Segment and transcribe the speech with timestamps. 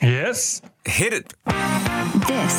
[0.00, 0.60] Yes.
[0.82, 1.34] Hit it.
[2.26, 2.54] This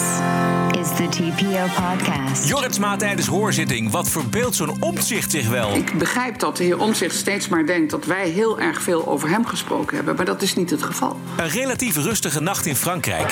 [0.79, 2.47] is the TPO podcast.
[2.47, 3.91] Jorritsma tijdens hoorzitting.
[3.91, 5.75] Wat verbeeldt zo'n omzicht zich wel?
[5.75, 9.29] Ik begrijp dat de heer Omtzigt steeds maar denkt dat wij heel erg veel over
[9.29, 11.19] hem gesproken hebben, maar dat is niet het geval.
[11.37, 13.29] Een relatief rustige nacht in Frankrijk.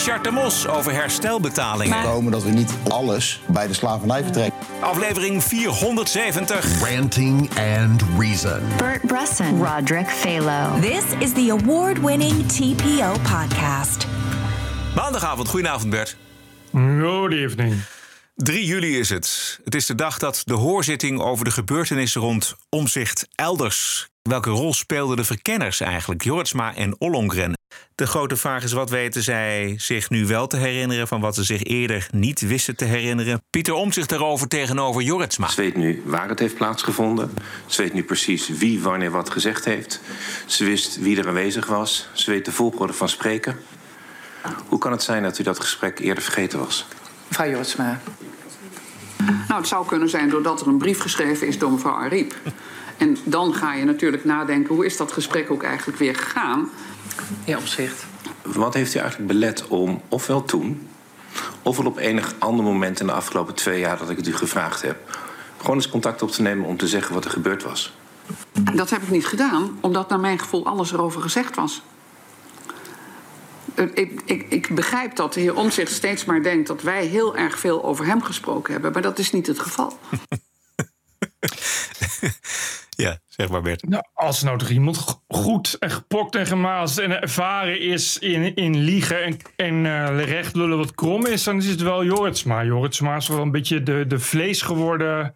[0.00, 2.02] Richard de Mos over herstelbetalingen.
[2.02, 4.58] komen dat we niet alles bij de slavernij vertrekken.
[4.80, 6.90] Aflevering 470.
[6.90, 8.60] Ranting and Reason.
[8.76, 10.80] Bert Bresson, Roderick Phalo.
[10.80, 14.06] This is the award winning TPO podcast.
[14.94, 16.16] Maandagavond, goedenavond Bert.
[16.72, 17.74] Good evening.
[18.34, 19.60] 3 juli is het.
[19.64, 24.08] Het is de dag dat de hoorzitting over de gebeurtenissen rond omzicht elders.
[24.22, 27.59] Welke rol speelden de verkenners eigenlijk, Jortsma en Ollongren?
[27.94, 31.44] De grote vraag is: wat weten zij zich nu wel te herinneren van wat ze
[31.44, 33.42] zich eerder niet wisten te herinneren?
[33.50, 35.48] Pieter Omtzigt daarover tegenover Jortsma.
[35.48, 37.30] Ze weet nu waar het heeft plaatsgevonden.
[37.66, 40.00] Ze weet nu precies wie wanneer wat gezegd heeft.
[40.46, 42.08] Ze wist wie er aanwezig was.
[42.12, 43.56] Ze weet de volgorde van spreken.
[44.66, 46.86] Hoe kan het zijn dat u dat gesprek eerder vergeten was?
[47.28, 48.00] Mevrouw Jortsma.
[49.48, 52.34] Nou, het zou kunnen zijn doordat er een brief geschreven is door mevrouw Ariep.
[52.96, 56.70] En dan ga je natuurlijk nadenken, hoe is dat gesprek ook eigenlijk weer gegaan?
[57.44, 58.04] Heer Omtzigt.
[58.42, 60.88] Wat heeft u eigenlijk belet om, ofwel toen,
[61.62, 64.82] ofwel op enig ander moment in de afgelopen twee jaar dat ik het u gevraagd
[64.82, 65.18] heb,
[65.58, 67.92] gewoon eens contact op te nemen om te zeggen wat er gebeurd was?
[68.74, 71.82] Dat heb ik niet gedaan, omdat naar mijn gevoel alles erover gezegd was.
[73.74, 77.36] Eh, Ik, ik, ik begrijp dat de heer Omtzigt steeds maar denkt dat wij heel
[77.36, 79.98] erg veel over hem gesproken hebben, maar dat is niet het geval.
[83.00, 83.88] Ja, zeg maar Bert.
[83.88, 88.78] Nou, als nou toch iemand goed en gepokt en gemaasd en ervaren is in, in
[88.78, 92.64] liegen en, en eh, recht lullen wat krom is, dan is het wel Joritsma.
[92.64, 95.34] Joritsma is wel een beetje de, de vlees geworden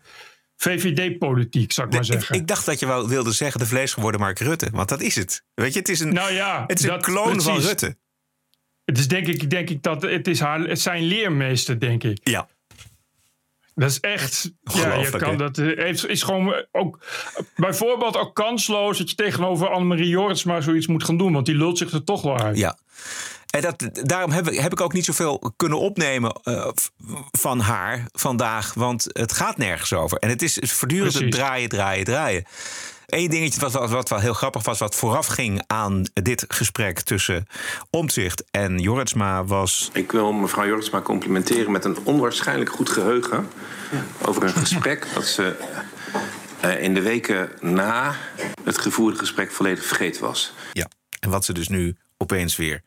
[0.57, 2.37] VVD-politiek, zou ik maar zeggen.
[2.37, 5.15] ik dacht dat je wel wilde zeggen de vlees geworden Mark Rutte, want dat is
[5.15, 5.45] het.
[5.55, 7.59] Weet je, het is een, nou ja, het is een dat- kloon van.
[7.61, 7.97] Rutte.
[8.85, 12.19] Het is denk ik, denk ik dat het is haar, zijn leermeester, denk ik.
[12.29, 12.49] Ja,
[13.75, 14.53] Dat is echt.
[14.63, 15.59] Ja, je kan dat.
[15.59, 16.99] eh, Heeft, is gewoon eh, ook.
[17.57, 21.33] Bijvoorbeeld ook kansloos dat je tegenover Annemarie Jorritsma zoiets moet gaan doen.
[21.33, 22.59] Want die lult zich er toch wel uit.
[22.59, 22.79] Ja.
[23.51, 26.69] En dat, daarom heb ik, heb ik ook niet zoveel kunnen opnemen eh,
[27.31, 28.75] van haar vandaag.
[28.75, 30.19] Want het gaat nergens over.
[30.19, 32.45] En het is voortdurend het draaien, draaien, draaien.
[33.07, 37.01] Eén dingetje wat, wat, wat wel heel grappig was, wat vooraf ging aan dit gesprek
[37.01, 37.47] tussen
[37.91, 39.91] Omtzigt en Jorritsma, was.
[39.93, 43.49] Ik wil mevrouw Jortsma complimenteren met een onwaarschijnlijk goed geheugen
[44.27, 45.57] over een gesprek dat ze
[46.61, 48.15] eh, in de weken na
[48.65, 50.53] het gevoerde gesprek volledig vergeten was.
[50.73, 50.89] Ja.
[51.21, 52.83] En wat ze dus nu opeens weer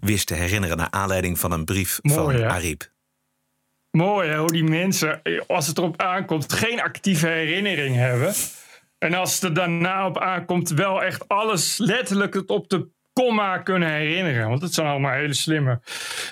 [0.00, 2.48] wist te herinneren naar aanleiding van een brief Mooi, van?
[2.48, 2.90] Ariep.
[3.90, 8.34] Mooi hè, hoe die mensen, eh, als het erop aankomt, geen actieve herinnering hebben.
[9.02, 13.58] En als het er daarna op aankomt, wel echt alles letterlijk het op de komma
[13.58, 14.48] kunnen herinneren.
[14.48, 15.80] Want het zijn allemaal hele slimme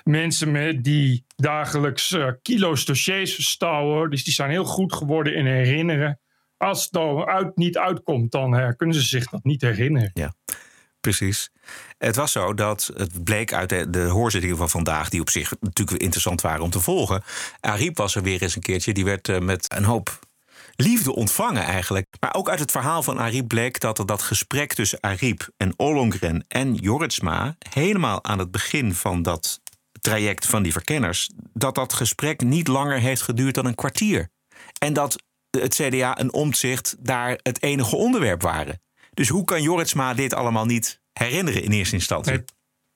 [0.04, 4.10] mensen met die dagelijks eh, kilo's dossiers verstouwen.
[4.10, 6.20] Dus die zijn heel goed geworden in herinneren.
[6.56, 10.10] Als het er uit, niet uitkomt, dan eh, kunnen ze zich dat niet herinneren.
[10.14, 10.34] Ja,
[11.00, 11.50] precies.
[11.98, 15.54] Het was zo dat het bleek uit de, de hoorzittingen van vandaag, die op zich
[15.60, 17.22] natuurlijk interessant waren om te volgen.
[17.60, 20.18] Ariep was er weer eens een keertje, die werd eh, met een hoop
[20.80, 22.06] liefde ontvangen eigenlijk.
[22.20, 25.72] Maar ook uit het verhaal van Ariep bleek dat er dat gesprek tussen Ariep en
[25.76, 29.60] Ollongren en Jorritsma helemaal aan het begin van dat
[30.00, 34.30] traject van die verkenners, dat dat gesprek niet langer heeft geduurd dan een kwartier.
[34.78, 38.80] En dat het CDA en Omtzigt daar het enige onderwerp waren.
[39.14, 42.44] Dus hoe kan Jorritsma dit allemaal niet herinneren in eerste instantie?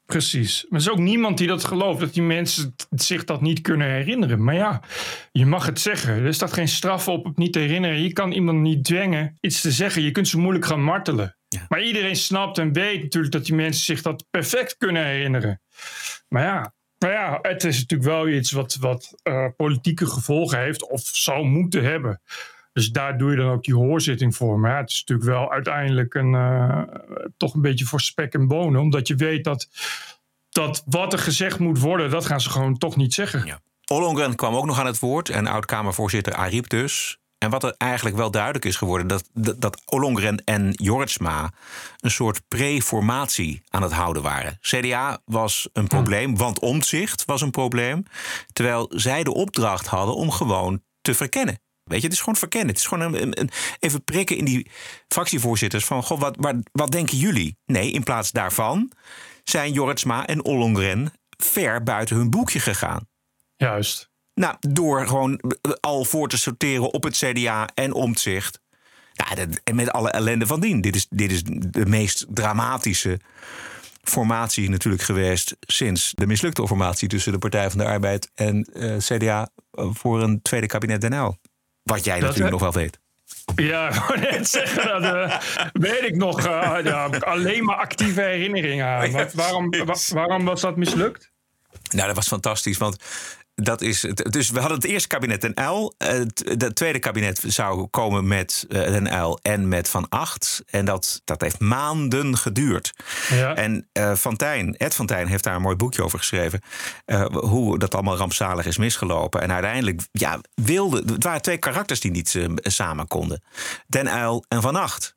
[0.06, 0.66] Precies.
[0.68, 3.90] Maar er is ook niemand die dat gelooft, dat die mensen zich dat niet kunnen
[3.90, 4.44] herinneren.
[4.44, 4.82] Maar ja,
[5.32, 6.24] je mag het zeggen.
[6.24, 8.02] Er staat geen straf op het niet te herinneren.
[8.02, 10.02] Je kan iemand niet dwingen iets te zeggen.
[10.02, 11.36] Je kunt ze moeilijk gaan martelen.
[11.48, 11.66] Ja.
[11.68, 15.60] Maar iedereen snapt en weet natuurlijk dat die mensen zich dat perfect kunnen herinneren.
[16.28, 20.90] Maar ja, maar ja het is natuurlijk wel iets wat, wat eh, politieke gevolgen heeft
[20.90, 22.20] of zou moeten hebben.
[22.74, 24.58] Dus daar doe je dan ook die hoorzitting voor.
[24.58, 26.82] Maar ja, het is natuurlijk wel uiteindelijk een, eh,
[27.36, 28.80] toch een beetje voor spek en bonen.
[28.80, 29.68] Omdat je weet dat,
[30.48, 33.46] dat wat er gezegd moet worden, dat gaan ze gewoon toch niet zeggen.
[33.46, 33.60] Ja.
[33.86, 37.18] Ollongren kwam ook nog aan het woord en oud-Kamervoorzitter Ariep dus.
[37.38, 41.52] En wat er eigenlijk wel duidelijk is geworden, dat, dat, dat Ollongren en Jorritsma
[42.00, 44.58] een soort pre-formatie aan het houden waren.
[44.60, 48.04] CDA was een probleem, want omzicht was een probleem.
[48.52, 51.63] Terwijl zij de opdracht hadden om gewoon te verkennen.
[51.84, 52.68] Weet je, het is gewoon verkennen.
[52.68, 54.70] Het is gewoon een, even prikken in die
[55.08, 56.02] fractievoorzitters van...
[56.02, 57.58] Goh, wat, wat, wat denken jullie?
[57.66, 58.90] Nee, in plaats daarvan
[59.44, 63.08] zijn Jorritsma en Ollongren ver buiten hun boekje gegaan.
[63.56, 64.10] Juist.
[64.34, 65.40] Nou, door gewoon
[65.80, 68.60] al voor te sorteren op het CDA en omzicht.
[69.12, 70.80] Ja, dat- en met alle ellende van dien.
[70.80, 73.20] Dit is, dit is de meest dramatische
[74.02, 78.96] formatie natuurlijk geweest sinds de mislukte formatie tussen de Partij van de Arbeid en eh,
[78.96, 81.38] CDA voor een tweede kabinet Den Uyl.
[81.84, 82.98] Wat jij Dat, natuurlijk nog wel weet.
[83.56, 85.38] Ja, net zeggen, dat eh,
[85.72, 86.46] weet ik nog.
[86.46, 86.72] eh,
[87.02, 89.10] heb ik alleen maar actieve herinneringen aan.
[89.10, 91.32] Ja, Wat- waarom, wa- waarom was dat mislukt?
[91.90, 92.96] Nou, dat was fantastisch, want
[93.54, 94.32] dat is het.
[94.32, 95.94] Dus we hadden het eerste kabinet Den Uyl.
[95.98, 100.62] Het tweede kabinet zou komen met eh, Den Uyl en met Van Acht.
[100.66, 102.92] En dat, dat heeft maanden geduurd.
[103.30, 103.54] Ja.
[103.54, 106.60] En eh Van Tijn, Ed Van Tijn heeft daar een mooi boekje over geschreven.
[107.04, 109.40] eh, hoe dat allemaal rampzalig is misgelopen.
[109.40, 111.12] En uiteindelijk ja, wilde.
[111.12, 113.42] Het waren twee karakters die niet eh, samen konden:
[113.86, 115.14] Den Uyl en Van Acht.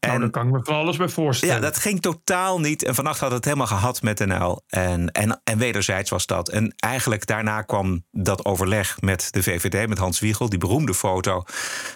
[0.00, 1.54] Nou, daar kan ik me van alles bij voorstellen.
[1.54, 2.82] Ja, dat ging totaal niet.
[2.82, 4.62] En vannacht had het helemaal gehad met Uyl.
[4.66, 6.48] En, en, en wederzijds was dat.
[6.48, 10.48] En eigenlijk daarna kwam dat overleg met de VVD, met Hans Wiegel.
[10.48, 11.42] Die beroemde foto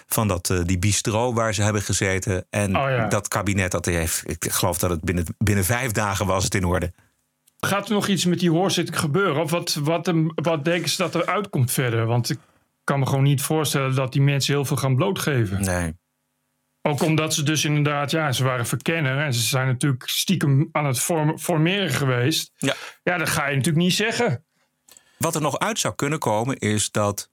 [0.05, 2.45] van dat, eh, die bistro waar ze hebben gezeten.
[2.49, 3.07] En Oh ja.
[3.07, 6.65] dat kabinet, dat heeft, ik geloof dat het binnen, binnen vijf dagen was het in
[6.65, 6.93] orde.
[7.59, 9.41] Gaat er nog iets met die hoorzitting gebeuren?
[9.41, 12.05] Of wat, wat, wat denken ze dat er uitkomt verder?
[12.05, 12.39] Want ik
[12.83, 15.61] kan me gewoon niet voorstellen dat die mensen heel veel gaan blootgeven.
[15.63, 15.99] Nee.
[16.81, 19.17] Ook omdat ze dus inderdaad, ja, ze waren verkenner.
[19.25, 20.99] En ze zijn natuurlijk stiekem aan het
[21.39, 22.51] formeren geweest.
[22.57, 22.75] Ja.
[23.03, 24.45] Ja, dat ga je natuurlijk niet zeggen.
[25.17, 27.29] Wat er nog uit zou kunnen komen is dat.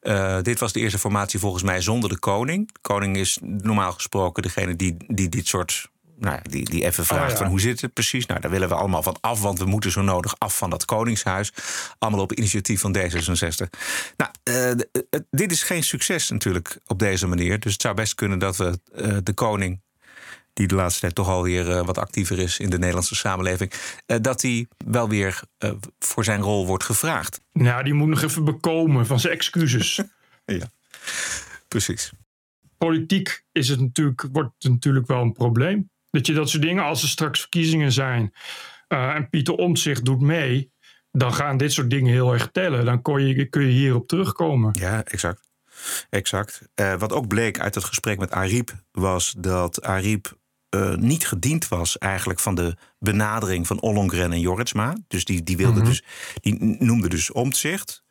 [0.00, 2.72] eh, dit was de eerste formatie volgens mij zonder de koning.
[2.72, 5.90] De koning is normaal gesproken degene die, die dit soort.
[6.22, 7.36] Nou ja, die, die even vraagt Oh ja.
[7.36, 8.26] van hoe zit het precies?
[8.26, 10.84] Nou, daar willen we allemaal van af, want we moeten zo nodig af van dat
[10.84, 11.52] koningshuis.
[11.98, 13.68] Allemaal op initiatief van D66.
[14.16, 14.78] Nou, eh, eh,
[15.30, 17.60] dit is geen succes natuurlijk op deze manier.
[17.60, 19.80] Dus het zou best kunnen dat we eh, de koning
[20.52, 23.72] die de laatste tijd toch alweer eh, wat actiever is in de Nederlandse samenleving,
[24.06, 25.40] dat hij wel weer
[25.98, 27.40] voor zijn rol wordt gevraagd.
[27.52, 30.00] Nou, die moet nog even bekomen van zijn excuses.
[30.44, 30.70] Ja,
[31.68, 32.12] precies.
[32.78, 35.90] Politiek is het natuurlijk, wordt het natuurlijk wel een probleem.
[36.12, 38.32] Dat je dat soort dingen, als er straks verkiezingen zijn
[38.88, 40.72] eh, en Pieter Omtzigt doet mee,
[41.10, 42.84] dan gaan dit soort dingen heel erg tellen.
[42.84, 44.76] Dan kun je, kun je hierop terugkomen.
[44.78, 45.50] Ja, exact.
[46.10, 46.62] Exact.
[46.74, 50.38] Eh, wat ook bleek uit het gesprek met Ariep was dat Ariep
[50.68, 54.96] eh, niet gediend was eigenlijk van de benadering van Ollongren en Jorritsma.
[55.08, 56.04] Dus die, die, wilde dus,
[56.34, 58.04] die noemde dus Omtzigt.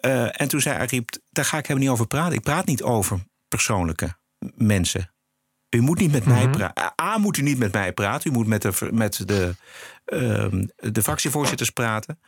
[0.00, 2.34] Eh, en toen zei Ariep, daar ga ik helemaal niet over praten.
[2.34, 4.16] Ik praat niet over persoonlijke
[4.54, 5.14] mensen.
[5.76, 6.92] U moet niet met mij praten.
[7.02, 8.30] A, moet u niet met mij praten.
[8.30, 9.54] U moet met de, met de,
[10.04, 12.20] ehm, de fractievoorzitters praten.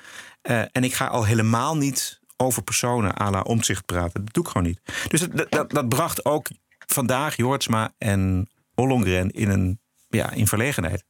[0.43, 4.25] Eh, en ik ga al helemaal niet over personen à la omzicht praten.
[4.25, 4.81] Dat doe ik gewoon niet.
[5.09, 6.49] Dus dat, dat, dat bracht ook
[6.87, 11.05] vandaag Jortsma en Ollongren in een ja, in verlegenheid.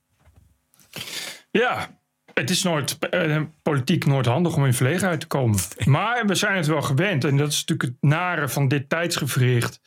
[1.50, 1.97] Ja,
[2.38, 5.58] het is nooit, eh, politiek nooit handig om in verlegenheid te komen.
[5.84, 7.24] Maar we zijn het wel gewend.
[7.24, 9.80] En dat is natuurlijk het nare van dit tijdsgevricht.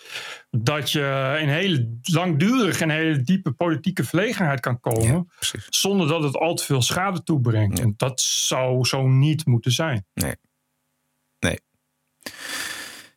[0.50, 5.32] Dat je in hele langdurig en hele diepe politieke verlegenheid kan komen.
[5.70, 7.80] zonder dat het al te veel schade toebrengt.
[7.80, 10.06] En dat zou zo niet moeten zijn.
[10.14, 10.36] Nee.
[11.40, 11.60] Nee.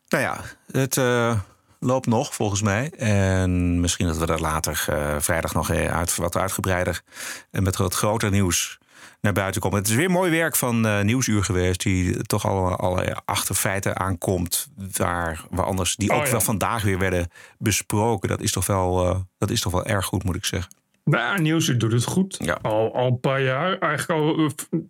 [0.08, 0.40] Nou ja,
[0.70, 1.40] het eh,
[1.80, 2.90] loopt nog volgens mij.
[2.90, 7.02] En misschien dat we dat later eh, vrijdag nog uit, wat uitgebreider
[7.50, 8.78] en met wat groter nieuws
[9.24, 9.78] naar buiten komen.
[9.78, 14.68] Het is weer mooi werk van eh, Nieuwsuur geweest, die toch al alle achterfeiten aankomt,
[14.96, 16.30] waar, waar anders die Oh, ook ja.
[16.30, 17.28] wel vandaag weer werden
[17.58, 18.28] besproken.
[18.28, 20.74] Dat is toch wel, eh, dat is toch wel erg goed, moet ik zeggen.
[21.04, 22.36] Nou, Nieuwsuur doet het goed.
[22.38, 22.58] Ja.
[22.62, 23.78] Al, al een paar jaar.
[23.78, 24.80] Eigenlijk al, eh,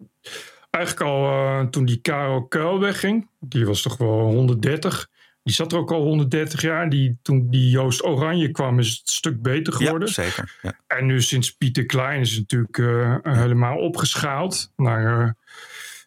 [0.70, 3.28] eigenlijk al toen die Karel Kuil wegging.
[3.40, 5.08] Die was toch wel 130.
[5.44, 6.88] Die zat er ook al 130 jaar.
[6.88, 10.08] Die, toen die Joost Oranje kwam is het een stuk beter geworden.
[10.08, 10.58] Ja, zeker.
[10.62, 10.72] Ja.
[10.86, 14.72] En nu sinds Pieter Klein is het natuurlijk eh, helemaal opgeschaald.
[14.76, 15.30] Naar eh,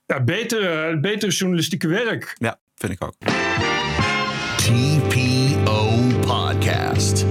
[0.06, 2.36] ja, betere, betere journalistieke werk.
[2.38, 3.14] ja, vind ik ook.
[4.58, 7.26] TPO Podcast.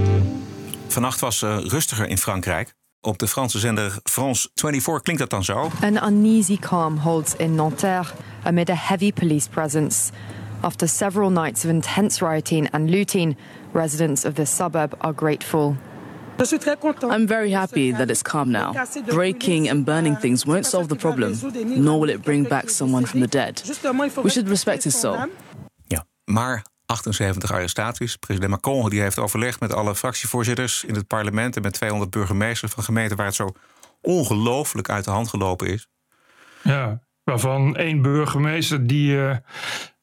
[0.89, 2.75] Vannacht was eh, rustiger in Frankrijk.
[3.01, 5.71] Op de Franse zender France 24 klinkt dat dan zo.
[5.81, 8.11] An uneasy calm holds in Nanterre
[8.43, 10.11] amid a heavy police presence.
[10.63, 13.37] After several nights of intense rioting and looting,
[13.73, 15.77] residents of this suburb are grateful.
[16.39, 18.73] I'm very happy that it's calm now.
[19.07, 21.35] Breaking and burning things won't solve the problem,
[21.83, 23.63] nor will it bring back someone from the dead.
[24.23, 25.17] We should respect his soul.
[25.87, 28.17] Ja, maar 78 arrestaties.
[28.17, 32.73] President Macron die heeft overlegd met alle fractievoorzitters in het parlement en met 200 burgemeesters
[32.73, 33.49] van gemeenten waar het zo
[34.01, 35.89] ongelooflijk uit de hand gelopen is.
[36.63, 39.37] Ja, waarvan één burgemeester die, eh,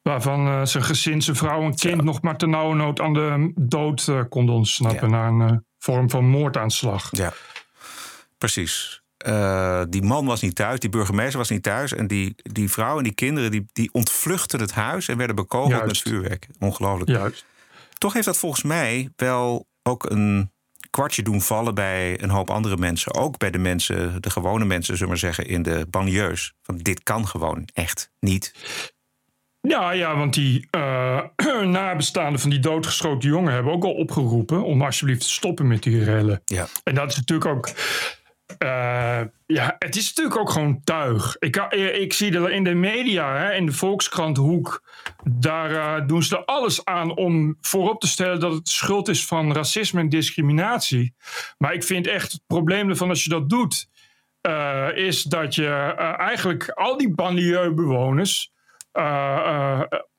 [0.04, 4.20] waarvan eh, zijn gezin, zijn vrouw en kind nog maar ternauwernood aan de dood eh,
[4.28, 5.10] konden ontsnappen.
[5.10, 5.30] Ja.
[5.30, 7.08] Na een eh, vorm van moordaanslag.
[7.10, 7.32] Ja,
[8.38, 9.02] precies.
[9.88, 11.92] Die man was niet thuis, die burgemeester was niet thuis.
[11.92, 15.70] En die, die vrouw en die kinderen die, die ontvluchten het huis en werden bekogeld
[15.70, 15.86] Juist.
[15.86, 16.48] met vuurwerk.
[16.58, 17.10] Ongelooflijk.
[17.10, 17.44] Juist.
[17.98, 20.52] Toch heeft dat volgens mij wel ook een
[20.90, 23.14] kwartje doen vallen bij een hoop andere mensen.
[23.14, 26.54] Ook bij de mensen, de gewone mensen, zullen we maar zeggen, in de banlieues.
[26.62, 28.54] Van dit kan gewoon echt niet.
[29.68, 31.20] Ja, ja, want die uh,
[31.62, 36.04] nabestaanden van die doodgeschoten jongen hebben ook al opgeroepen om alsjeblieft te stoppen met die
[36.04, 36.42] rellen.
[36.44, 36.66] Ja.
[36.82, 37.68] En dat is natuurlijk ook.
[38.58, 41.36] Uh, ja, het is natuurlijk ook gewoon tuig.
[41.38, 44.82] Ik, ik zie er in de media, hè, in de Volkskranthoek,
[45.24, 49.26] daar uh, doen ze er alles aan om voorop te stellen dat het schuld is
[49.26, 51.14] van racisme en discriminatie.
[51.58, 53.88] Maar ik vind echt het probleem ervan als je dat doet,
[54.48, 55.68] uh, is dat je
[56.18, 58.52] eigenlijk al die banlieuebewoners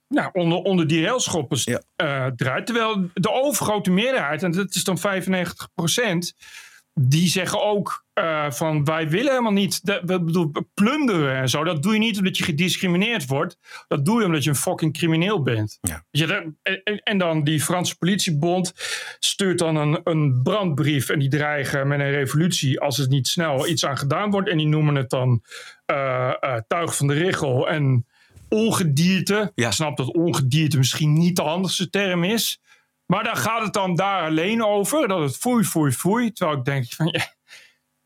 [0.08, 1.82] nou, onder, onder die railschoppers ja.
[2.36, 2.66] draait.
[2.66, 6.36] Terwijl de overgrote meerderheid, en dat is dan 95 procent
[7.00, 11.64] die zeggen ook uh, van wij willen helemaal niet de, we bedoel, plunderen en zo.
[11.64, 13.58] Dat doe je niet omdat je gediscrimineerd wordt.
[13.88, 15.78] Dat doe je omdat je een fucking crimineel bent.
[15.82, 16.06] Ja.
[16.12, 18.74] Je, en, en, dan die Franse politiebond
[19.20, 23.68] stuurt dan een, een brandbrief en die dreigen met een revolutie als er niet snel
[23.68, 24.50] iets aan gedaan wordt.
[24.50, 25.44] En die noemen het dan
[25.92, 28.06] uh, uh, tuig van de richel en
[28.56, 29.52] ongedierte.
[29.56, 29.72] Ja.
[29.72, 32.60] Snap dat ongedierte misschien niet de handigste term is.
[33.06, 35.08] Maar daar gaat het dan daar alleen over.
[35.08, 36.32] Dat het foei, foei, foei.
[36.32, 37.34] Terwijl ik denk van ja,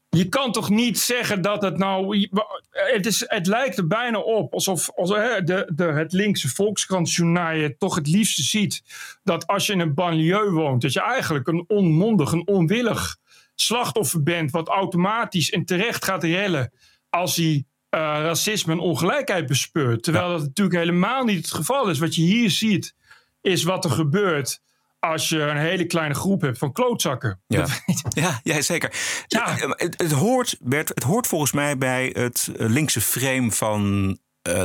[0.09, 2.27] je kan toch niet zeggen dat het nou.
[2.69, 7.69] Het, is, het lijkt er bijna op alsof, alsof hè, de, de, het linkse Volkskrantjournaal
[7.77, 8.83] toch het liefste ziet.
[9.23, 13.17] Dat als je in een banlieue woont, dat je eigenlijk een onmondig, een onwillig
[13.55, 14.51] slachtoffer bent.
[14.51, 16.71] Wat automatisch en terecht gaat rellen
[17.09, 17.65] als hij
[17.95, 20.03] uh, racisme en ongelijkheid bespeurt.
[20.03, 21.99] Terwijl dat natuurlijk helemaal niet het geval is.
[21.99, 22.95] Wat je hier ziet,
[23.41, 24.61] is wat er gebeurt
[24.99, 27.41] als je een hele kleine groep hebt van klootzakken.
[27.47, 27.65] Ja,
[28.09, 29.23] ja, ja zeker.
[29.27, 29.55] Ja.
[29.55, 34.17] Het, het, hoort, Bert, het hoort volgens mij bij het linkse frame van
[34.55, 34.63] uh,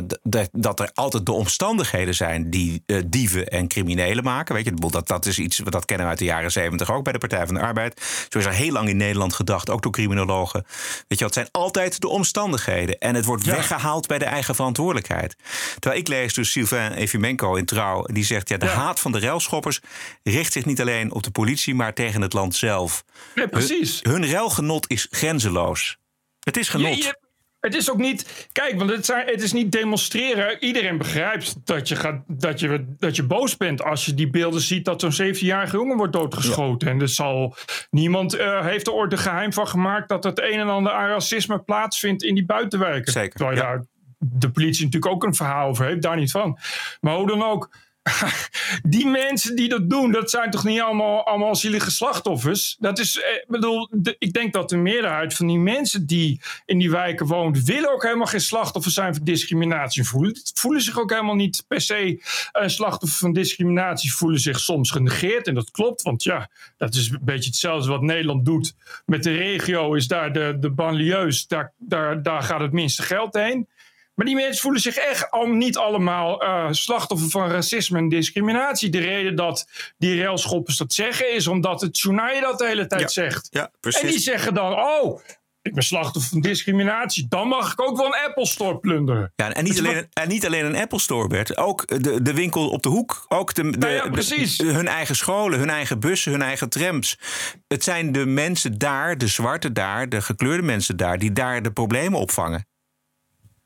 [0.53, 4.55] dat er altijd de omstandigheden zijn die uh, dieven en criminelen maken.
[4.55, 7.13] Weet je, dat, dat is iets dat kennen we uit de jaren zeventig ook bij
[7.13, 8.27] de Partij van de Arbeid.
[8.29, 10.65] Zo is er heel lang in Nederland gedacht, ook door criminologen.
[11.09, 12.99] Weet je, het zijn altijd de omstandigheden.
[12.99, 13.55] En het wordt ja.
[13.55, 15.37] weggehaald bij de eigen verantwoordelijkheid.
[15.79, 18.73] Terwijl ik lees dus Sylvain Efimenko in Trouw, die zegt: ja, de ja.
[18.73, 19.81] haat van de railschoppers
[20.23, 23.05] richt zich niet alleen op de politie, maar tegen het land zelf.
[23.35, 24.01] Nee, precies.
[24.03, 25.99] Hun, hun is grenzeloos.
[26.41, 26.97] Het is genot.
[26.97, 27.24] Je, je,
[27.65, 28.49] het is ook niet.
[28.53, 30.65] Kijk, want het, zijn, het is niet demonstreren.
[30.65, 34.61] Iedereen begrijpt dat je, gaat, dat, je, dat je boos bent als je die beelden
[34.61, 36.89] ziet dat zo'n 17-jarige jongen wordt doodgeschoten.
[36.89, 36.95] Ja.
[36.95, 37.57] En er zal.
[37.91, 41.09] Niemand uh, heeft er ooit een geheim van gemaakt dat het een en ander aan
[41.09, 43.13] racisme plaatsvindt in die buitenwijken.
[43.13, 43.37] Zeker.
[43.37, 43.63] Terwijl ja.
[43.63, 43.85] daar
[44.19, 46.59] de politie natuurlijk ook een verhaal over heeft, daar niet van.
[47.01, 47.71] Maar hoe dan ook.
[48.83, 52.77] die mensen die dat doen, dat zijn toch niet allemaal, allemaal zielige slachtoffers?
[52.79, 56.91] Dat is, ik bedoel, ik denk dat de meerderheid van die mensen die in die
[56.91, 60.05] wijken woont, willen ook helemaal geen slachtoffer zijn van discriminatie.
[60.05, 64.91] Voelen, voelen zich ook helemaal niet per se een slachtoffer van discriminatie, voelen zich soms
[64.91, 65.47] genegeerd.
[65.47, 68.75] En dat klopt, want ja, dat is een beetje hetzelfde wat Nederland doet
[69.07, 73.35] met de regio, is daar de, de banlieues, daar, daar, daar gaat het minste geld
[73.35, 73.69] heen.
[74.15, 78.91] Maar die mensen voelen zich echt al niet allemaal uh, slachtoffer van racisme en discriminatie.
[78.91, 79.69] De reden dat
[79.99, 83.47] die railschoppers dat zeggen is omdat het journaal dat de hele tijd ja, zegt.
[83.51, 84.03] Ja, precies.
[84.03, 85.21] En die zeggen dan, oh,
[85.63, 87.27] ik ben slachtoffer van discriminatie.
[87.29, 89.33] Dan mag ik ook wel een Apple Store plunderen.
[89.37, 91.57] Ja, en niet, alleen, en niet alleen een Apple Store, Bert.
[91.57, 93.25] Ook de, de winkel op de hoek.
[93.29, 94.57] Ook de, de, nou ja, precies.
[94.57, 97.19] De, hun eigen scholen, hun eigen bussen, hun eigen trams.
[97.67, 101.19] Het zijn de mensen daar, de zwarte daar, de gekleurde mensen daar...
[101.19, 102.67] die daar de problemen opvangen.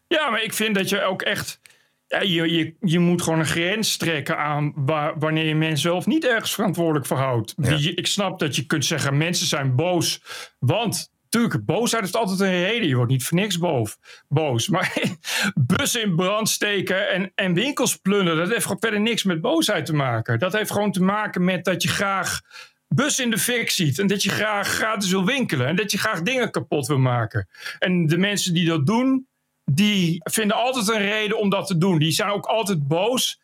[0.09, 1.61] Ja, maar ik vind dat je ook echt.
[2.07, 6.07] Ja, je, je, je moet gewoon een grens trekken aan waar, wanneer je mensen zelf
[6.07, 7.55] niet ergens verantwoordelijk voor houdt.
[7.57, 7.77] Ja.
[7.77, 10.23] Die, ik snap dat je kunt zeggen: mensen zijn boos.
[10.59, 12.88] Want natuurlijk, boosheid heeft altijd een reden.
[12.88, 13.97] Je wordt niet voor niks boos.
[14.29, 14.69] boos.
[14.69, 14.93] Maar
[15.77, 19.87] bussen in brand steken en, en winkels plunderen, dat heeft gewoon verder niks met boosheid
[19.87, 20.38] te maken.
[20.38, 22.41] Dat heeft gewoon te maken met dat je graag
[22.88, 23.99] bus in de fik ziet.
[23.99, 25.67] En dat je graag gratis wil winkelen.
[25.67, 27.49] En dat je graag dingen kapot wil maken.
[27.79, 29.27] En de mensen die dat doen,
[29.71, 31.99] die vinden altijd een reden om dat te doen.
[31.99, 33.41] Die zijn ook altijd boos.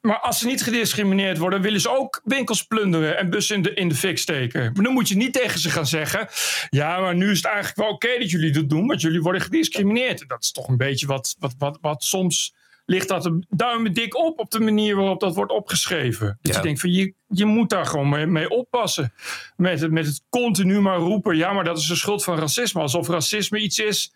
[0.00, 3.74] Maar als ze niet gediscrimineerd worden, willen ze ook winkels plunderen en bussen in de,
[3.74, 4.72] in de fik steken.
[4.74, 6.28] Maar dan moet je niet tegen ze gaan zeggen:
[6.70, 9.22] Ja, maar nu is het eigenlijk wel oké okay dat jullie dat doen, want jullie
[9.22, 10.24] worden gediscrimineerd.
[10.28, 14.16] Dat is toch een beetje wat, wat, wat, wat soms ligt dat een duimen dik
[14.16, 16.38] op op de manier waarop dat wordt opgeschreven.
[16.42, 16.56] Ja.
[16.56, 19.12] je denkt van je, je moet daar gewoon mee, mee oppassen.
[19.56, 22.80] Met het, met het continu maar roepen, ja, maar dat is de schuld van racisme.
[22.80, 24.12] Alsof racisme iets is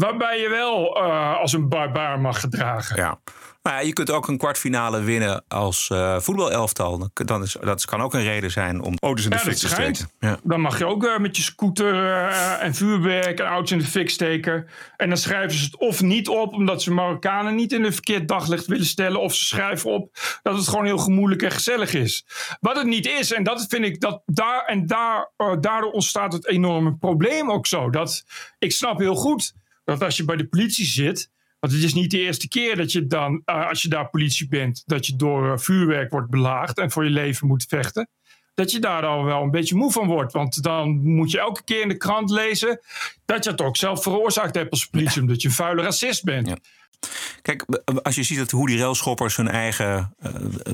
[0.00, 2.96] waarbij je wel uh, als een barbaar mag gedragen.
[2.96, 3.18] Ja.
[3.62, 7.10] Maar ja, je kunt ook een kwartfinale winnen als uh, voetbalelftal.
[7.12, 9.68] Dan is, dat kan ook een reden zijn om auto's in de ja, fik te
[9.68, 10.10] steken.
[10.20, 10.38] Ja.
[10.42, 13.84] Dan mag je ook uh, met je scooter uh, en vuurwerk en auto's in de
[13.84, 14.66] fik steken.
[14.96, 18.28] En dan schrijven ze het of niet op, omdat ze Marokkanen niet in een verkeerd
[18.28, 19.20] daglicht willen stellen.
[19.20, 20.10] Of ze schrijven op
[20.42, 22.26] dat het gewoon heel gemoedelijk en gezellig is.
[22.60, 26.46] Wat het niet is, en dat vind ik dat daar en daar, daardoor ontstaat het
[26.46, 27.90] enorme probleem ook zo.
[27.90, 28.24] Dat
[28.58, 29.52] ik snap heel goed
[29.84, 32.92] dat als je bij de politie zit want het is niet de eerste keer dat
[32.92, 36.78] je dan, uh, als je daar politie bent, dat je door uh, vuurwerk wordt belaagd
[36.78, 38.08] en voor je leven moet vechten.
[38.54, 40.32] Dat je daar al wel een beetje moe van wordt.
[40.32, 42.80] Want dan moet je elke keer in de krant lezen
[43.24, 45.20] dat je het ook zelf veroorzaakt hebt als politie, ja.
[45.20, 46.48] omdat je een vuile racist bent.
[46.48, 46.56] Ja.
[47.42, 47.64] Kijk,
[48.02, 50.14] als je ziet dat hoe die railschoppers hun eigen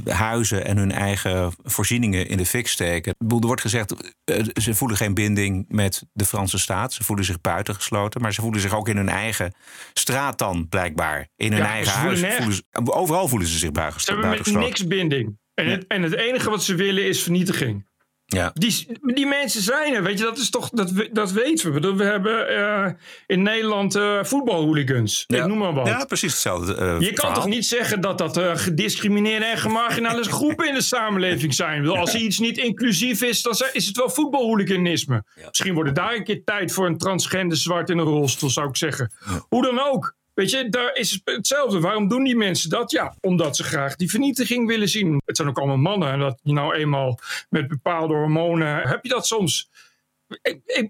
[0.06, 3.14] uh, huizen en hun eigen voorzieningen in de fik steken.
[3.28, 6.92] Er wordt gezegd, uh, ze voelen geen binding met de Franse staat.
[6.92, 8.20] Ze voelen zich buitengesloten.
[8.20, 9.54] Maar ze voelen zich ook in hun eigen
[9.92, 11.28] straat dan, blijkbaar.
[11.36, 12.20] In hun ja, eigen huis.
[12.20, 14.22] Voelen ze, overal voelen ze zich buitengesloten.
[14.22, 15.38] Ze hebben met niks binding.
[15.54, 17.86] En, het, en het enige wat ze willen is vernietiging.
[18.26, 18.50] Ja.
[18.54, 21.94] Die, die mensen zijn er, weet je, dat is toch, dat, dat weten we.
[21.94, 22.86] We hebben uh,
[23.26, 25.24] in Nederland uh, voetbalhooligans.
[25.26, 25.42] Ja.
[25.42, 25.86] Ik noem maar wat.
[25.86, 26.76] Ja, precies hetzelfde.
[26.76, 31.54] Uh, je kan toch niet zeggen dat dat gediscrimineerde en gemarginale groepen in de samenleving
[31.54, 31.88] zijn.
[31.88, 35.24] Als iets niet inclusief is, dan is het wel voetbalhooliganisme.
[35.34, 35.46] Ja.
[35.46, 38.68] Misschien wordt het daar een keer tijd voor een transgender zwart in een rolstoel, zou
[38.68, 39.12] ik zeggen.
[39.48, 40.14] Hoe dan ook.
[40.36, 41.80] Weet je, daar is hetzelfde.
[41.80, 42.90] Waarom doen die mensen dat?
[42.90, 45.22] Ja, omdat ze graag die vernietiging willen zien.
[45.24, 46.10] Het zijn ook allemaal mannen.
[46.10, 48.88] En dat je nou eenmaal met bepaalde hormonen.
[48.88, 49.70] heb je dat soms.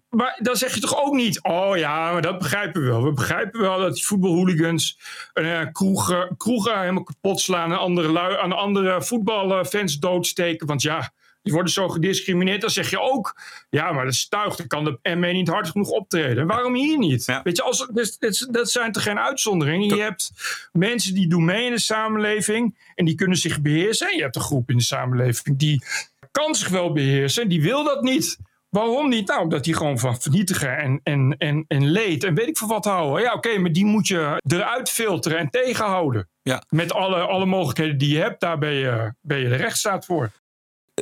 [0.09, 1.43] Maar dan zeg je toch ook niet.
[1.43, 3.03] Oh ja, maar dat begrijpen we wel.
[3.03, 4.99] We begrijpen wel dat die voetbalhooligans
[5.35, 7.73] uh, kroegen, helemaal kapot slaan.
[7.73, 10.67] En andere, aan andere voetbalfans doodsteken.
[10.67, 11.13] Want ja,
[11.47, 12.61] die worden zo gediscrimineerd.
[12.61, 13.37] Dan zeg je ook,
[13.71, 14.57] ja, maar dat is tuig.
[14.57, 16.47] Dan kan de ME niet hard genoeg optreden.
[16.47, 17.25] Waarom hier niet?
[17.25, 17.41] Ja.
[17.43, 19.97] Weet je, als, dat, dat zijn toch geen uitzonderingen?
[19.97, 20.31] Je hebt
[20.73, 22.79] mensen die doen mee in de samenleving.
[22.95, 24.09] En die kunnen zich beheersen.
[24.09, 25.85] En je hebt een groep in de samenleving die
[26.31, 27.43] kan zich wel beheersen.
[27.43, 28.39] En die wil dat niet.
[28.69, 29.29] Waarom niet?
[29.29, 32.69] Nou, omdat die gewoon van vernietigen en, en, en, en leed en weet ik veel
[32.69, 33.23] wat houden.
[33.23, 36.29] Ja, oké, okay, maar die moet je eruit filteren en tegenhouden.
[36.43, 36.63] Ja.
[36.69, 40.31] Met alle, alle mogelijkheden die je hebt, daar ben je, ben je de rechtsstaat voor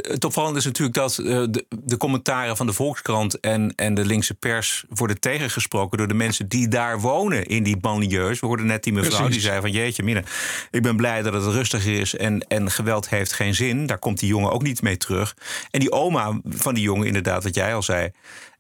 [0.01, 4.05] het opvallende is natuurlijk dat uh, de, de, commentaren van de Volkskrant en, en de
[4.05, 8.41] linkse pers worden tegengesproken door de mensen die daar wonen in die banlieues.
[8.41, 9.35] We hoorden net die mevrouw Precies.
[9.35, 10.25] die zei van jeetje minne,
[10.71, 13.87] ik ben blij dat het rustiger is en, en geweld heeft geen zin.
[13.87, 15.37] Daar komt die jongen ook niet mee terug.
[15.71, 18.11] En die oma van die jongen inderdaad, wat jij al zei,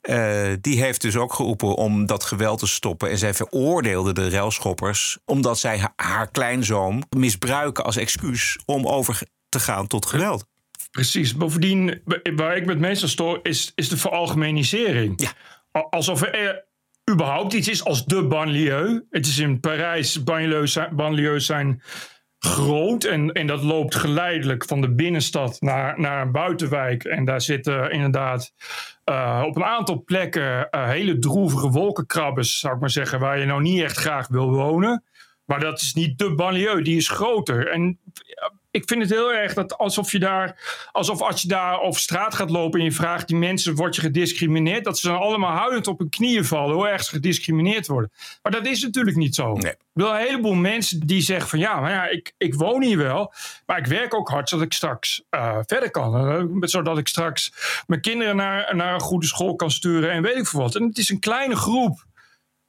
[0.02, 3.10] uh, die heeft dus ook geroepen om dat geweld te stoppen.
[3.10, 9.22] En zij veroordeelde de railschoppers omdat zij haar, haar kleinzoon misbruiken als excuus om over
[9.48, 10.46] te gaan tot geweld.
[10.94, 11.36] Precies.
[11.36, 12.02] Bovendien,
[12.36, 15.20] waar ik met meestal stoor, is, is de veralgemenisering.
[15.20, 15.32] Ja.
[15.90, 16.64] Alsof er
[17.10, 19.06] überhaupt iets is als de banlieue.
[19.10, 21.82] Het is in Parijs, banlieues, banlieues zijn
[22.38, 27.04] groot en, en dat loopt geleidelijk van de binnenstad naar, naar een buitenwijk.
[27.04, 28.52] En daar zitten inderdaad
[29.10, 33.46] uh, op een aantal plekken uh, hele droevige wolkenkrabbers, zou ik maar zeggen, waar je
[33.46, 35.04] nou niet echt graag wil wonen.
[35.44, 37.68] Maar dat is niet de banlieue, die is groter.
[37.68, 37.98] En
[38.74, 40.56] ik vind het heel erg dat alsof je daar,
[40.92, 44.00] alsof als je daar over straat gaat lopen en je vraagt die mensen, word je
[44.00, 44.84] gediscrimineerd?
[44.84, 48.12] Dat ze dan allemaal huilend op hun knieën vallen, hoe erg ze gediscrimineerd worden.
[48.42, 49.52] Maar dat is natuurlijk niet zo.
[49.52, 49.72] Nee.
[49.72, 52.98] Ik wil een heleboel mensen die zeggen van ja, maar ja, ik, ik woon hier
[52.98, 53.32] wel,
[53.66, 56.28] maar ik werk ook hard zodat ik straks uh, verder kan.
[56.28, 57.52] Uh, zodat ik straks
[57.86, 60.74] mijn kinderen naar, naar een goede school kan sturen en weet ik veel wat.
[60.74, 62.04] En het is een kleine groep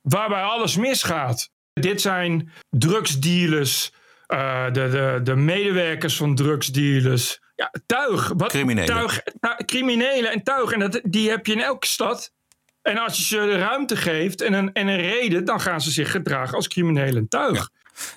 [0.02, 1.50] waarbij alles misgaat.
[1.74, 3.92] Dit zijn drugsdealers,
[4.28, 7.40] de, de, de medewerkers van drugsdealers.
[7.56, 8.32] Ja, tuig.
[8.38, 8.96] Wat, criminelen.
[8.96, 10.72] Tuig, tu, criminelen en tuig.
[10.72, 12.34] En dat, die heb je in elke stad.
[12.82, 15.92] En als je ze de ruimte geeft en een, en een reden, dan gaan ze
[15.92, 17.58] zich gedragen als criminelen en tuig.
[17.58, 17.68] Ja.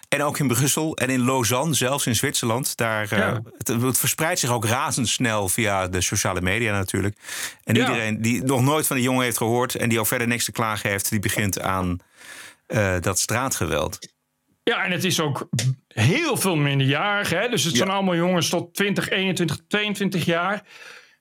[0.09, 2.77] En ook in Brussel en in Lausanne, zelfs in Zwitserland.
[2.77, 3.31] Daar, ja.
[3.31, 7.17] uh, het, het, verspreidt zich ook razendsnel via de sociale media natuurlijk.
[7.65, 7.81] En ja.
[7.81, 9.75] iedereen die nog nooit van die jongen heeft gehoord...
[9.75, 11.11] en die ook verder niks te klagen heeft...
[11.11, 11.99] die begint aan
[12.69, 13.99] uh, dat straatgeweld.
[14.69, 15.49] Ja, en het is ook
[15.89, 17.39] heel veel minderjarigen.
[17.39, 17.49] Hè?
[17.49, 17.79] Dus het ja.
[17.79, 20.63] zijn allemaal jongens tot 20, 21, 22 jaar.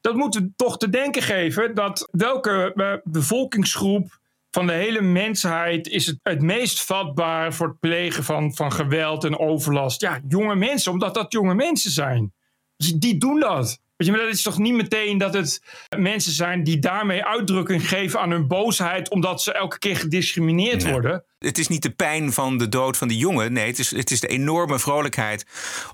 [0.02, 4.20] Dat moet toch te denken geven dat welke uh, bevolkingsgroep
[4.52, 9.24] van de hele mensheid is het, het meest vatbaar voor het plegen van, van geweld
[9.24, 10.02] en overlast.
[10.02, 12.34] Ja, jonge mensen, omdat dat jonge mensen zijn.
[12.78, 13.80] Dus die doen dat.
[13.98, 15.62] Weet je, maar dat is toch niet meteen dat het
[15.98, 20.92] mensen zijn die daarmee uitdrukking geven aan hun boosheid omdat ze elke keer gediscrimineerd Nee.
[20.92, 21.24] worden.
[21.40, 23.54] Het is niet de pijn van de dood van die jongen.
[23.54, 25.46] Nee, het is, het is de enorme vrolijkheid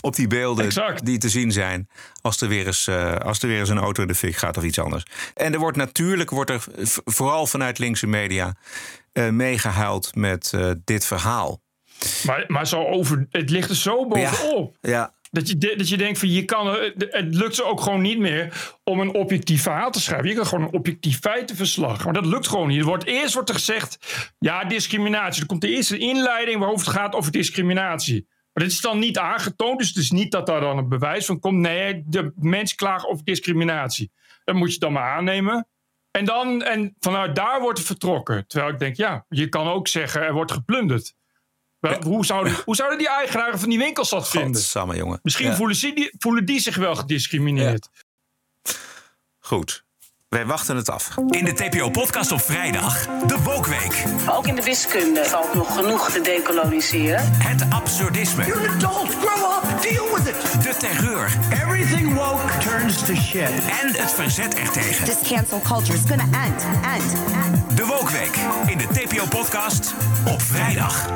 [0.01, 1.05] op die beelden Exact.
[1.05, 1.89] die te zien zijn.
[2.21, 4.57] Als er, weer eens, eh, als er weer eens een auto in de fik gaat
[4.57, 5.03] of iets anders.
[5.33, 6.63] En er wordt natuurlijk, wordt er
[7.05, 8.55] vooral vanuit linkse media,
[9.11, 11.61] eh, meegehuild met eh, dit verhaal.
[12.25, 14.75] Maar, maar zo over, het ligt er zo bovenop.
[14.81, 15.13] Ja.
[15.33, 16.67] Dat je, dat je denkt van je kan,
[16.97, 20.29] het lukt ze ook gewoon niet meer om een objectief verhaal te schrijven.
[20.29, 22.03] Je kan gewoon een objectief feitenverslag.
[22.03, 22.79] Maar dat lukt gewoon niet.
[22.79, 23.97] Er wordt, eerst wordt er gezegd,
[24.39, 25.41] ja, discriminatie.
[25.41, 28.27] Er komt de eerste inleiding waarover het gaat over discriminatie.
[28.53, 31.25] Maar dit is dan niet aangetoond, dus het is niet dat daar dan een bewijs
[31.25, 31.57] van komt.
[31.57, 34.11] Nee, de mensen klagen over discriminatie.
[34.43, 35.67] Dat moet je dan maar aannemen.
[36.11, 38.47] En, dan, en vanuit daar wordt er vertrokken.
[38.47, 41.15] Terwijl ik denk, ja, je kan ook zeggen, er wordt geplunderd.
[41.89, 44.53] Wel, Hoe zouden, hoe zouden die eigenaren van die winkels dat vinden?
[44.55, 45.19] Godsamme, jongen.
[45.23, 45.55] Misschien Ja.
[45.55, 47.89] voelen, ze die, voelen die zich wel gediscrimineerd.
[49.39, 49.83] Goed.
[50.29, 51.09] Wij wachten het af.
[51.29, 54.03] In de TPO-podcast op vrijdag, de Wokweek.
[54.29, 57.31] Ook in de wiskunde valt nog genoeg te decoloniseren.
[57.33, 58.45] Het absurdisme.
[58.45, 59.09] You're an adult.
[59.15, 59.81] Grow up.
[59.81, 60.63] Deal with it.
[60.63, 61.37] De terreur.
[61.51, 63.49] Everything woke turns to shit.
[63.81, 65.05] En het verzet ertegen.
[65.05, 67.13] This cancel culture is gonna end, end,
[67.45, 67.77] end.
[67.77, 68.35] De Wokweek.
[68.65, 69.93] In de TPO-podcast
[70.27, 71.09] op vrijdag.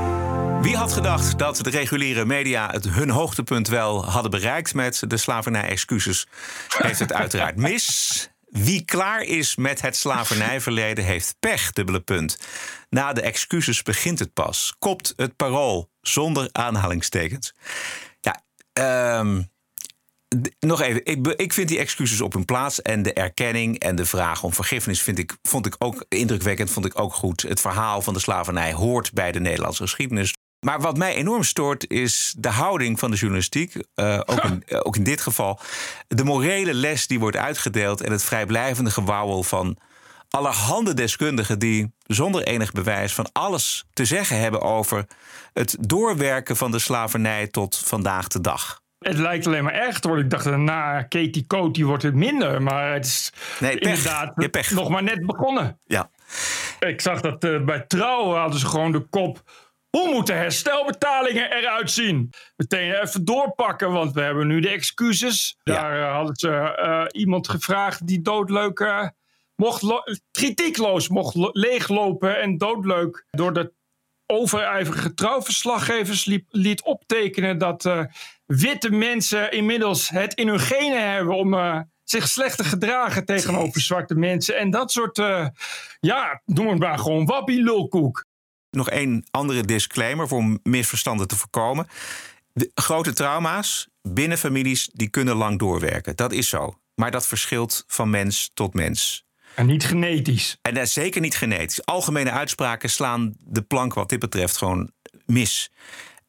[0.61, 5.17] Wie had gedacht dat de reguliere media het hun hoogtepunt wel hadden bereikt met de
[5.17, 6.27] slavernij-excuses?
[6.77, 8.29] Heeft het uiteraard mis.
[8.49, 12.39] Wie klaar is met het slavernijverleden heeft pech, dubbele punt.
[12.89, 14.75] Na de excuses begint het pas.
[14.79, 17.53] Kopt het parool zonder aanhalingstekens.
[18.19, 18.43] Ja,
[18.73, 19.41] ehm,
[20.59, 21.05] nog even.
[21.05, 22.81] Ik, ik vind die excuses op hun plaats.
[22.81, 26.71] En de erkenning en de vraag om vergiffenis vind ik, vond ik ook indrukwekkend.
[26.71, 27.41] Vond ik ook goed.
[27.41, 30.33] Het verhaal van de slavernij hoort bij de Nederlandse geschiedenis.
[30.59, 33.75] Maar wat mij enorm stoort is de houding van de journalistiek.
[33.95, 35.59] eh, ook, in, eh, ook in dit geval.
[36.07, 38.01] De morele les die wordt uitgedeeld.
[38.01, 39.77] En het vrijblijvende gewauwel van
[40.29, 45.05] allerhande deskundigen die zonder enig bewijs van alles te zeggen hebben over
[45.53, 48.81] het doorwerken van de slavernij tot vandaag de dag.
[48.99, 50.25] Het lijkt alleen maar erg te worden.
[50.25, 52.61] Ik dacht, na Katie Coat wordt het minder.
[52.61, 53.97] Maar het is Nee, pech.
[53.97, 54.71] inderdaad pech.
[54.71, 55.79] nog maar net begonnen.
[55.85, 56.09] Ja.
[56.79, 59.41] Ik zag dat eh, bij Trouw hadden ze gewoon de kop...
[59.89, 62.33] Hoe moeten herstelbetalingen eruit zien?
[62.55, 65.57] Meteen even doorpakken, want we hebben nu de excuses.
[65.63, 68.79] Daar eh, hadden ze eh, iemand gevraagd die doodleuk...
[68.79, 69.07] eh,
[69.55, 73.25] mocht lo- kritiekloos mocht lo- leeglopen en doodleuk...
[73.29, 73.73] door de
[74.25, 77.57] overijverige trouwverslaggevers liep, liet optekenen...
[77.57, 77.89] dat
[78.45, 81.35] witte mensen inmiddels het in hun genen hebben...
[81.35, 81.55] om
[82.03, 84.57] zich slecht te gedragen tegenover zwarte mensen.
[84.57, 85.17] En dat soort,
[85.99, 88.25] ja, noem het maar gewoon wappie lulkoek.
[88.69, 91.87] Nog één andere disclaimer voor misverstanden te voorkomen.
[92.53, 96.15] De grote trauma's binnen families die kunnen lang doorwerken.
[96.15, 96.79] Dat is zo.
[96.95, 99.25] Maar dat verschilt van mens tot mens.
[99.55, 100.57] En niet genetisch.
[100.61, 101.85] En dat is zeker niet genetisch.
[101.85, 104.91] Algemene uitspraken slaan de plank wat dit betreft gewoon
[105.25, 105.71] mis.